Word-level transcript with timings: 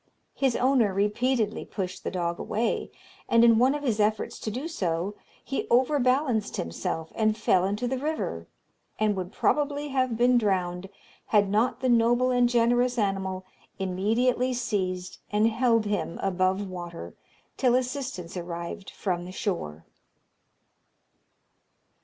His 0.33 0.55
owner 0.55 0.95
repeatedly 0.95 1.63
pushed 1.63 2.03
the 2.03 2.09
dog 2.09 2.39
away, 2.39 2.89
and 3.29 3.43
in 3.43 3.59
one 3.59 3.75
of 3.75 3.83
his 3.83 3.99
efforts 3.99 4.39
to 4.39 4.49
do 4.49 4.67
so 4.67 5.13
he 5.43 5.67
overbalanced 5.69 6.57
himself 6.57 7.11
and 7.13 7.37
fell 7.37 7.65
into 7.65 7.87
the 7.87 7.99
river, 7.99 8.47
and 8.97 9.15
would 9.15 9.31
probably 9.31 9.89
have 9.89 10.17
been 10.17 10.39
drowned, 10.39 10.89
had 11.27 11.51
not 11.51 11.81
the 11.81 11.87
noble 11.87 12.31
and 12.31 12.49
generous 12.49 12.97
animal 12.97 13.45
immediately 13.77 14.55
seized 14.55 15.19
and 15.29 15.47
held 15.49 15.85
him 15.85 16.17
above 16.23 16.67
water 16.67 17.13
till 17.55 17.75
assistance 17.75 18.35
arrived 18.35 18.89
from 18.89 19.25
the 19.25 19.31
shore. 19.31 19.85